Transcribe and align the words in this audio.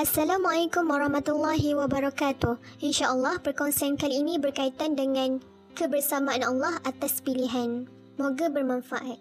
Assalamualaikum 0.00 0.88
warahmatullahi 0.88 1.76
wabarakatuh. 1.76 2.80
InsyaAllah 2.80 3.36
perkongsian 3.44 4.00
kali 4.00 4.24
ini 4.24 4.40
berkaitan 4.40 4.96
dengan 4.96 5.44
kebersamaan 5.76 6.40
Allah 6.40 6.80
atas 6.88 7.20
pilihan. 7.20 7.84
Moga 8.16 8.48
bermanfaat. 8.48 9.20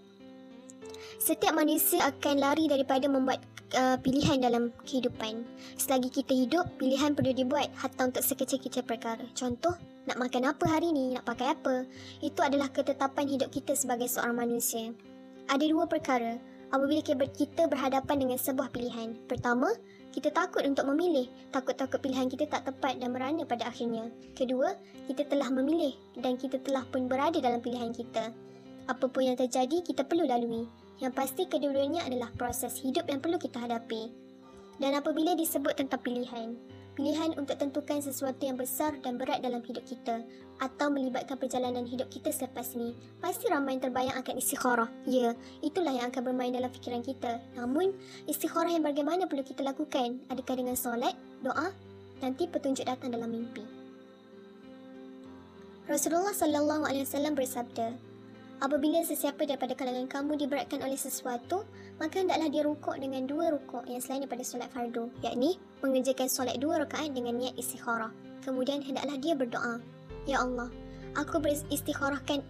Setiap 1.20 1.52
manusia 1.52 2.07
akan 2.07 2.39
lari 2.39 2.71
daripada 2.71 3.12
membuat 3.12 3.44
uh, 3.76 4.00
pilihan 4.00 4.39
dalam 4.39 4.71
kehidupan. 4.88 5.44
Selagi 5.76 6.23
kita 6.23 6.32
hidup, 6.32 6.64
pilihan 6.80 7.11
perlu 7.11 7.36
dibuat 7.36 7.68
hatta 7.75 8.07
untuk 8.07 8.23
sekecil-kecil 8.23 8.88
perkara. 8.88 9.27
Contoh, 9.36 9.75
nak 10.07 10.16
makan 10.16 10.48
apa 10.48 10.64
hari 10.64 10.96
ini, 10.96 11.20
nak 11.20 11.27
pakai 11.27 11.59
apa. 11.59 11.84
Itu 12.23 12.39
adalah 12.39 12.71
ketetapan 12.71 13.27
hidup 13.27 13.52
kita 13.52 13.75
sebagai 13.75 14.07
seorang 14.07 14.48
manusia. 14.48 14.96
Ada 15.52 15.68
dua 15.68 15.91
perkara 15.91 16.39
apabila 16.71 17.04
kita 17.04 17.68
berhadapan 17.68 18.16
dengan 18.16 18.39
sebuah 18.39 18.71
pilihan. 18.71 19.18
Pertama, 19.27 19.73
kita 20.10 20.34
takut 20.34 20.66
untuk 20.66 20.89
memilih, 20.89 21.30
takut-takut 21.54 22.02
pilihan 22.02 22.26
kita 22.26 22.49
tak 22.49 22.66
tepat 22.66 22.98
dan 22.98 23.13
merana 23.13 23.45
pada 23.45 23.70
akhirnya. 23.70 24.09
Kedua, 24.34 24.73
kita 25.05 25.26
telah 25.30 25.54
memilih 25.54 25.94
dan 26.18 26.34
kita 26.34 26.58
telah 26.66 26.82
pun 26.90 27.05
berada 27.05 27.38
dalam 27.38 27.62
pilihan 27.62 27.94
kita. 27.94 28.34
Apapun 28.90 29.30
yang 29.30 29.38
terjadi, 29.38 29.85
kita 29.85 30.02
perlu 30.02 30.26
lalui. 30.26 30.66
Yang 30.98 31.13
pasti 31.13 31.44
kedua-duanya 31.45 32.09
adalah 32.09 32.34
proses 32.34 32.82
hidup 32.82 33.05
yang 33.05 33.22
perlu 33.22 33.38
kita 33.38 33.62
hadapi. 33.62 34.09
Dan 34.82 34.98
apabila 34.98 35.38
disebut 35.38 35.77
tentang 35.77 36.02
pilihan, 36.02 36.57
pilihan 36.99 37.31
untuk 37.39 37.55
tentukan 37.55 38.03
sesuatu 38.03 38.44
yang 38.44 38.59
besar 38.59 38.91
dan 38.99 39.16
berat 39.16 39.40
dalam 39.40 39.63
hidup 39.63 39.88
kita 39.88 40.20
atau 40.59 40.91
melibatkan 40.91 41.40
perjalanan 41.40 41.88
hidup 41.88 42.12
kita 42.12 42.27
selepas 42.27 42.76
ini, 42.76 42.91
pasti 43.23 43.48
ramai 43.48 43.80
yang 43.80 43.88
terbayang 43.88 44.20
akan 44.20 44.35
istikharah. 44.35 44.91
Ya, 45.07 45.31
itulah 45.63 45.95
yang 45.95 46.12
akan 46.12 46.27
bermain 46.27 46.52
dalam 46.52 46.67
fikiran 46.67 46.99
kita. 46.99 47.40
Namun, 47.55 47.95
istikharah 48.27 48.76
yang 48.76 48.84
bagaimana 48.84 49.31
perlu 49.31 49.48
kita 49.48 49.63
lakukan? 49.63 50.20
Adakah 50.27 50.59
dengan 50.59 50.76
solat, 50.76 51.16
doa? 51.40 51.71
Nanti 52.20 52.52
petunjuk 52.52 52.84
datang 52.84 53.16
dalam 53.16 53.31
mimpi. 53.31 53.63
Rasulullah 55.87 56.35
sallallahu 56.35 56.84
alaihi 56.84 57.07
wasallam 57.07 57.31
bersabda, 57.31 57.96
Apabila 58.60 58.99
sesiapa 59.07 59.48
daripada 59.48 59.71
kalangan 59.71 60.12
kamu 60.12 60.35
diberatkan 60.35 60.84
oleh 60.84 60.99
sesuatu, 60.99 61.63
maka 61.96 62.20
hendaklah 62.20 62.52
dia 62.52 62.68
rukuk 62.68 62.91
dengan 62.99 63.24
dua 63.24 63.55
rukuk 63.55 63.88
yang 63.88 64.03
selain 64.03 64.28
daripada 64.28 64.44
solat 64.44 64.68
fardu, 64.75 65.07
yakni 65.24 65.56
mengerjakan 65.79 66.28
solat 66.28 66.59
dua 66.59 66.84
rakaat 66.84 67.16
dengan 67.16 67.40
niat 67.40 67.56
istikharah. 67.56 68.12
Kemudian 68.44 68.84
hendaklah 68.84 69.16
dia 69.16 69.31
berdoa, 69.31 69.80
Ya 70.28 70.44
Allah, 70.44 70.68
aku 71.16 71.40
beristikharahkan 71.40 72.44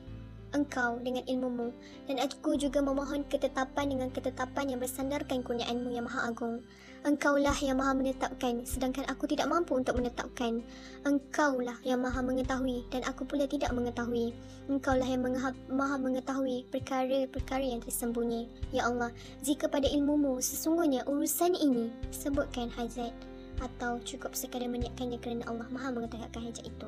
engkau 0.53 0.97
dengan 1.01 1.21
ilmumu 1.29 1.69
dan 2.09 2.17
aku 2.21 2.57
juga 2.57 2.81
memohon 2.81 3.25
ketetapan 3.29 3.93
dengan 3.93 4.09
ketetapan 4.09 4.73
yang 4.73 4.79
bersandarkan 4.81 5.45
kurniaanmu 5.45 5.89
yang 5.93 6.05
maha 6.05 6.29
agung. 6.29 6.61
Engkaulah 6.99 7.55
yang 7.63 7.79
maha 7.79 7.95
menetapkan 7.95 8.67
sedangkan 8.67 9.07
aku 9.07 9.23
tidak 9.23 9.47
mampu 9.47 9.71
untuk 9.79 9.95
menetapkan. 9.95 10.59
Engkaulah 11.07 11.79
yang 11.87 12.03
maha 12.03 12.19
mengetahui 12.19 12.83
dan 12.91 13.07
aku 13.07 13.23
pula 13.23 13.47
tidak 13.47 13.71
mengetahui. 13.71 14.35
Engkaulah 14.67 15.07
yang 15.07 15.23
maha 15.71 15.95
mengetahui 15.95 16.67
perkara-perkara 16.67 17.63
yang 17.63 17.79
tersembunyi. 17.79 18.51
Ya 18.75 18.91
Allah, 18.91 19.15
jika 19.39 19.71
pada 19.71 19.87
ilmumu 19.87 20.43
sesungguhnya 20.43 21.07
urusan 21.07 21.55
ini 21.55 21.87
sebutkan 22.11 22.67
hajat 22.75 23.15
atau 23.63 23.99
cukup 24.03 24.35
sekadar 24.35 24.67
meniatkannya 24.67 25.23
kerana 25.23 25.43
Allah 25.47 25.67
maha 25.71 25.95
mengetahui 25.95 26.51
hajat 26.51 26.67
itu 26.67 26.87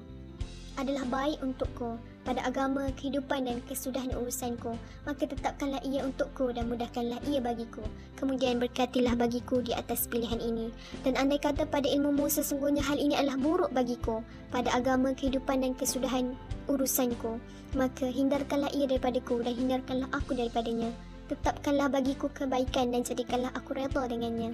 adalah 0.80 1.04
baik 1.08 1.44
untukku 1.44 2.00
pada 2.22 2.46
agama, 2.46 2.86
kehidupan 2.94 3.50
dan 3.50 3.58
kesudahan 3.66 4.14
urusanku, 4.14 4.78
maka 5.10 5.26
tetapkanlah 5.26 5.82
ia 5.82 6.06
untukku 6.06 6.54
dan 6.54 6.70
mudahkanlah 6.70 7.18
ia 7.26 7.42
bagiku. 7.42 7.82
Kemudian 8.14 8.62
berkatilah 8.62 9.18
bagiku 9.18 9.58
di 9.66 9.74
atas 9.74 10.06
pilihan 10.06 10.38
ini. 10.38 10.70
Dan 11.02 11.18
andai 11.18 11.42
kata 11.42 11.66
pada 11.66 11.90
ilmumu 11.90 12.30
sesungguhnya 12.30 12.86
hal 12.86 13.02
ini 13.02 13.18
adalah 13.18 13.42
buruk 13.42 13.74
bagiku 13.74 14.22
pada 14.54 14.70
agama, 14.70 15.18
kehidupan 15.18 15.66
dan 15.66 15.74
kesudahan 15.74 16.38
urusanku, 16.70 17.42
maka 17.74 18.06
hindarkanlah 18.06 18.70
ia 18.70 18.86
daripadaku 18.86 19.42
dan 19.42 19.58
hindarkanlah 19.58 20.10
aku 20.14 20.38
daripadanya. 20.38 20.94
Tetapkanlah 21.26 21.90
bagiku 21.90 22.30
kebaikan 22.30 22.94
dan 22.94 23.02
jadikanlah 23.02 23.50
aku 23.58 23.74
redha 23.74 24.04
dengannya. 24.06 24.54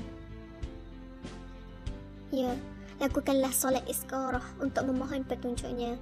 Ya, 2.32 2.56
lakukanlah 2.98 3.54
solat 3.54 3.86
istikharah 3.86 4.44
untuk 4.62 4.90
memohon 4.90 5.22
petunjuknya. 5.26 5.98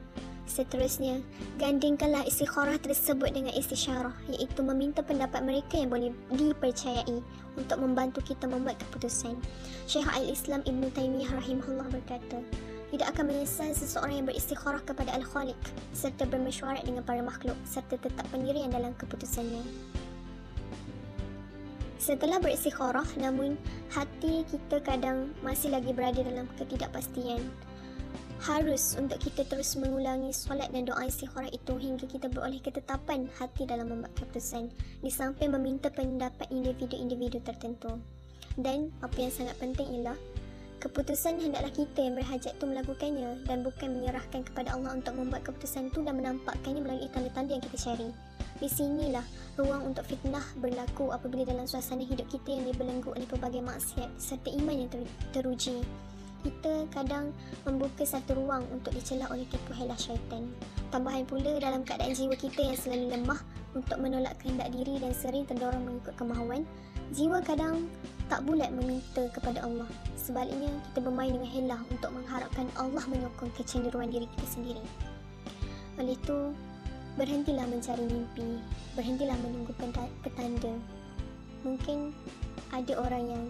Seterusnya, 0.45 1.25
gandingkanlah 1.57 2.21
istikharah 2.29 2.77
tersebut 2.77 3.33
dengan 3.33 3.49
istisyarah 3.57 4.13
iaitu 4.29 4.61
meminta 4.61 5.01
pendapat 5.01 5.41
mereka 5.41 5.81
yang 5.81 5.89
boleh 5.89 6.13
dipercayai 6.29 7.17
untuk 7.57 7.77
membantu 7.81 8.21
kita 8.21 8.45
membuat 8.45 8.77
keputusan. 8.77 9.33
Syekh 9.89 10.05
Al-Islam 10.05 10.61
Ibn 10.61 10.83
Taymiyah 10.93 11.33
rahimahullah 11.33 11.89
berkata, 11.89 12.45
tidak 12.93 13.17
akan 13.17 13.33
menyesal 13.33 13.73
seseorang 13.73 14.21
yang 14.21 14.27
beristikharah 14.29 14.85
kepada 14.85 15.17
Al-Khaliq 15.17 15.57
serta 15.97 16.29
bermesyuarat 16.29 16.85
dengan 16.85 17.01
para 17.01 17.25
makhluk 17.25 17.57
serta 17.65 17.97
tetap 17.97 18.23
pendirian 18.29 18.69
dalam 18.69 18.93
keputusannya. 19.01 19.65
Setelah 22.05 22.37
beristikharah 22.37 23.17
namun 23.17 23.57
hati 23.89 24.45
kita 24.45 24.77
kadang 24.85 25.33
masih 25.41 25.73
lagi 25.73 25.89
berada 25.89 26.21
dalam 26.21 26.45
ketidakpastian. 26.53 27.41
Harus 28.45 28.93
untuk 28.93 29.17
kita 29.17 29.41
terus 29.49 29.73
mengulangi 29.73 30.29
solat 30.29 30.69
dan 30.69 30.85
doa 30.85 31.01
istikharah 31.09 31.49
itu 31.49 31.73
hingga 31.81 32.05
kita 32.05 32.29
beroleh 32.29 32.61
ketetapan 32.61 33.25
hati 33.41 33.65
dalam 33.65 33.89
membuat 33.89 34.13
keputusan 34.21 34.69
di 35.01 35.09
samping 35.09 35.49
meminta 35.49 35.89
pendapat 35.89 36.45
individu-individu 36.53 37.41
tertentu. 37.41 37.97
Dan 38.53 38.93
apa 39.01 39.17
yang 39.17 39.33
sangat 39.33 39.57
penting 39.57 39.97
ialah 39.97 40.19
keputusan 40.85 41.41
hendaklah 41.41 41.73
kita 41.73 42.05
yang 42.05 42.21
berhajat 42.21 42.53
itu 42.53 42.65
melakukannya 42.69 43.49
dan 43.49 43.65
bukan 43.65 43.89
menyerahkan 43.97 44.45
kepada 44.45 44.77
Allah 44.77 44.93
untuk 44.93 45.17
membuat 45.17 45.41
keputusan 45.41 45.89
itu 45.89 46.05
dan 46.05 46.21
menampakkannya 46.21 46.85
melalui 46.85 47.09
tanda-tanda 47.09 47.57
yang 47.57 47.65
kita 47.65 47.81
cari. 47.81 48.34
Di 48.55 48.71
sinilah 48.71 49.23
ruang 49.59 49.91
untuk 49.91 50.07
fitnah 50.07 50.43
berlaku 50.59 51.11
apabila 51.11 51.43
dalam 51.43 51.67
suasana 51.67 52.07
hidup 52.07 52.27
kita 52.31 52.55
yang 52.55 52.71
dibelenggu 52.71 53.11
oleh 53.11 53.27
pelbagai 53.27 53.59
maksiat 53.59 54.15
serta 54.15 54.47
iman 54.55 54.75
yang 54.75 54.89
ter- 54.91 55.11
teruji. 55.35 55.83
Kita 56.45 56.85
kadang 56.93 57.33
membuka 57.65 58.05
satu 58.05 58.37
ruang 58.37 58.63
untuk 58.69 58.93
dicelah 58.93 59.27
oleh 59.33 59.49
tipu 59.49 59.73
helah 59.73 59.97
syaitan. 59.97 60.45
Tambahan 60.93 61.25
pula 61.25 61.57
dalam 61.57 61.81
keadaan 61.81 62.13
jiwa 62.13 62.37
kita 62.37 62.61
yang 62.61 62.77
selalu 62.77 63.05
lemah 63.17 63.41
untuk 63.75 63.97
menolak 63.99 64.37
kehendak 64.39 64.71
diri 64.71 65.01
dan 65.03 65.11
sering 65.11 65.43
terdorong 65.43 65.83
mengikut 65.83 66.15
kemahuan, 66.15 66.63
jiwa 67.11 67.43
kadang 67.43 67.91
tak 68.31 68.41
bulat 68.47 68.71
meminta 68.71 69.27
kepada 69.35 69.61
Allah. 69.61 69.89
Sebaliknya, 70.15 70.71
kita 70.89 71.05
bermain 71.05 71.33
dengan 71.33 71.51
helah 71.51 71.81
untuk 71.91 72.09
mengharapkan 72.15 72.65
Allah 72.79 73.03
menyokong 73.05 73.51
kecenderungan 73.53 74.09
diri 74.09 74.25
kita 74.37 74.47
sendiri. 74.47 74.83
Oleh 76.01 76.15
itu, 76.17 76.55
Berhentilah 77.15 77.63
mencari 77.71 78.03
mimpi, 78.11 78.59
berhentilah 78.91 79.39
menunggu 79.39 79.71
petanda. 80.19 80.75
Mungkin 81.63 82.11
ada 82.75 82.93
orang 82.99 83.23
yang 83.23 83.43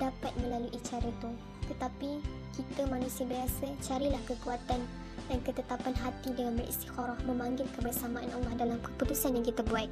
dapat 0.00 0.32
melalui 0.40 0.72
cara 0.80 1.04
itu. 1.04 1.30
Tetapi 1.68 2.10
kita 2.56 2.82
manusia 2.88 3.28
biasa 3.28 3.68
carilah 3.84 4.20
kekuatan 4.24 4.80
dan 5.28 5.38
ketetapan 5.44 5.92
hati 5.96 6.32
dengan 6.32 6.56
beristikharah 6.60 7.16
memanggil 7.24 7.68
kebersamaan 7.76 8.28
Allah 8.32 8.54
dalam 8.56 8.78
keputusan 8.80 9.36
yang 9.36 9.44
kita 9.44 9.60
buat. 9.68 9.88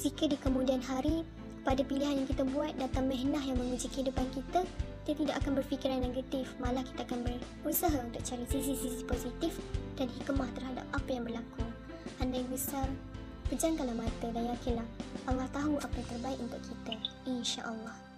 Jika 0.00 0.28
di 0.28 0.36
kemudian 0.40 0.80
hari 0.80 1.24
pada 1.64 1.84
pilihan 1.84 2.24
yang 2.24 2.28
kita 2.28 2.44
buat 2.48 2.72
datang 2.80 3.08
mehnah 3.08 3.44
yang 3.44 3.56
menguji 3.60 3.88
kehidupan 3.92 4.28
kita, 4.32 4.64
kita 5.04 5.16
tidak 5.24 5.36
akan 5.44 5.52
berfikiran 5.60 6.00
negatif, 6.04 6.48
malah 6.56 6.84
kita 6.84 7.04
akan 7.04 7.20
berusaha 7.64 7.96
untuk 8.00 8.20
cari 8.24 8.44
sisi-sisi 8.48 9.04
positif 9.04 9.56
dan 9.96 10.08
hikmah 10.08 10.48
terhadap 10.56 10.84
apa 10.96 11.08
yang 11.12 11.24
berlaku 11.24 11.69
andai 12.20 12.44
besar, 12.52 12.84
pejamkanlah 13.48 13.96
mata 13.96 14.28
dan 14.28 14.44
yakinlah 14.52 14.88
Allah 15.24 15.48
tahu 15.56 15.80
apa 15.80 15.94
yang 15.96 16.08
terbaik 16.12 16.38
untuk 16.44 16.60
kita. 16.68 16.94
InsyaAllah. 17.24 18.09